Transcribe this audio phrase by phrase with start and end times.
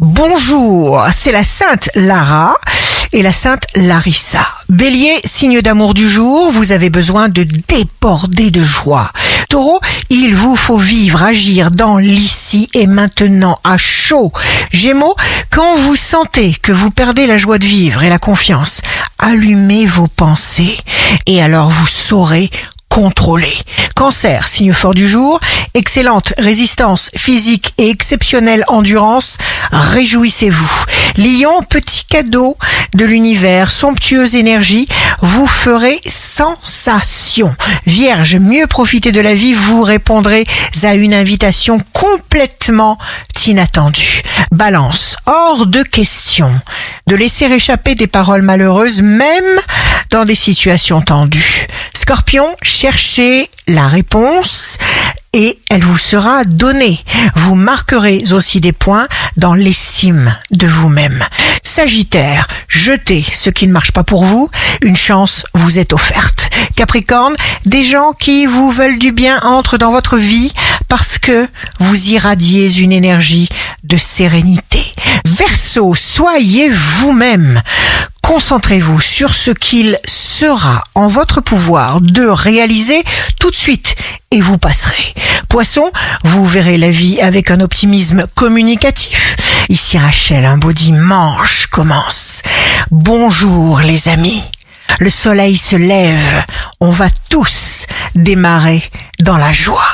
[0.00, 2.56] Bonjour, c'est la sainte Lara
[3.12, 4.46] et la sainte Larissa.
[4.68, 9.10] Bélier, signe d'amour du jour, vous avez besoin de déborder de joie.
[9.48, 14.32] Taureau, il vous faut vivre, agir dans l'ici et maintenant à chaud.
[14.72, 15.16] Gémeaux,
[15.50, 18.82] quand vous sentez que vous perdez la joie de vivre et la confiance,
[19.18, 20.76] allumez vos pensées
[21.26, 22.50] et alors vous saurez
[22.88, 23.52] contrôler.
[23.98, 25.40] Cancer, signe fort du jour,
[25.74, 29.38] excellente résistance physique et exceptionnelle endurance,
[29.72, 30.84] réjouissez-vous.
[31.16, 32.56] Lion, petit cadeau
[32.94, 34.86] de l'univers, somptueuse énergie,
[35.20, 37.54] vous ferez sensation.
[37.86, 40.46] Vierge, mieux profiter de la vie, vous répondrez
[40.82, 42.98] à une invitation complètement
[43.46, 44.22] inattendue.
[44.52, 46.50] Balance, hors de question
[47.06, 49.58] de laisser échapper des paroles malheureuses, même
[50.10, 51.66] dans des situations tendues.
[51.94, 54.78] Scorpion, cherchez la réponse
[55.38, 56.98] et elle vous sera donnée.
[57.36, 59.06] Vous marquerez aussi des points
[59.36, 61.24] dans l'estime de vous-même.
[61.62, 64.50] Sagittaire, jetez ce qui ne marche pas pour vous.
[64.82, 66.50] Une chance vous est offerte.
[66.74, 70.52] Capricorne, des gens qui vous veulent du bien entrent dans votre vie
[70.88, 71.46] parce que
[71.78, 73.48] vous irradiez une énergie
[73.84, 74.92] de sérénité.
[75.24, 77.62] Verseau, soyez vous-même.
[78.28, 83.02] Concentrez-vous sur ce qu'il sera en votre pouvoir de réaliser
[83.40, 83.96] tout de suite
[84.30, 85.14] et vous passerez.
[85.48, 85.90] Poisson,
[86.24, 89.34] vous verrez la vie avec un optimisme communicatif.
[89.70, 92.42] Ici Rachel, un beau dimanche commence.
[92.90, 94.44] Bonjour les amis.
[95.00, 96.44] Le soleil se lève.
[96.80, 98.82] On va tous démarrer
[99.20, 99.88] dans la joie.